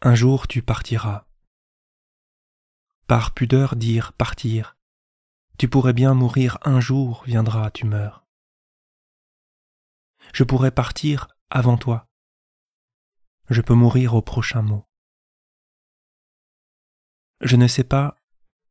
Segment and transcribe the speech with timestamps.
[0.00, 1.26] Un jour tu partiras.
[3.08, 4.76] Par pudeur dire partir,
[5.58, 8.24] tu pourrais bien mourir un jour viendra, tu meurs.
[10.32, 12.08] Je pourrais partir avant toi.
[13.50, 14.88] Je peux mourir au prochain mot.
[17.40, 18.16] Je ne sais pas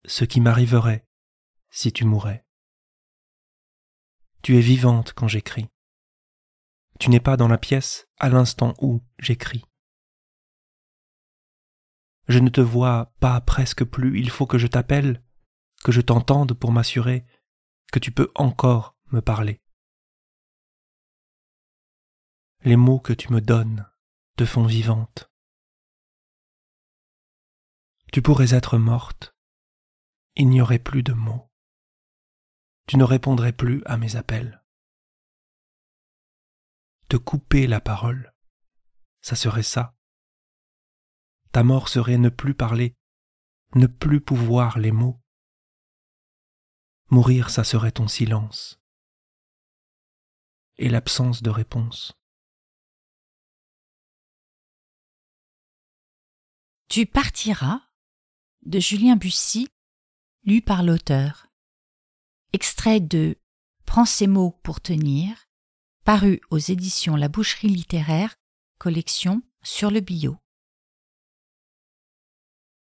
[0.05, 1.05] ce qui m'arriverait
[1.69, 2.45] si tu mourais.
[4.43, 5.67] Tu es vivante quand j'écris.
[7.01, 9.66] Tu n'es pas dans la pièce à l'instant où j'écris.
[12.27, 15.23] Je ne te vois pas presque plus, il faut que je t'appelle,
[15.83, 17.25] que je t'entende pour m'assurer
[17.91, 19.61] que tu peux encore me parler.
[22.63, 23.89] Les mots que tu me donnes
[24.35, 25.32] te font vivante.
[28.11, 29.33] Tu pourrais être morte,
[30.35, 31.49] il n'y aurait plus de mots.
[32.88, 34.63] Tu ne répondrais plus à mes appels.
[37.09, 38.33] Te couper la parole,
[39.21, 39.97] ça serait ça
[41.58, 42.95] ta mort serait ne plus parler,
[43.73, 45.19] ne plus pouvoir les mots.
[47.09, 48.80] Mourir, ça serait ton silence
[50.77, 52.14] et l'absence de réponse.
[56.89, 57.81] Tu partiras
[58.67, 59.67] de Julien Bussy,
[60.44, 61.47] lu par l'auteur.
[62.53, 63.36] Extrait de
[63.83, 65.47] Prends ces mots pour tenir,
[66.03, 68.36] paru aux éditions La Boucherie littéraire,
[68.77, 70.38] collection sur le bio.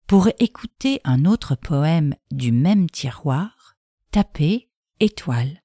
[0.08, 3.76] Pour écouter un autre poème du même tiroir,
[4.10, 4.70] tapez
[5.00, 5.62] étoile.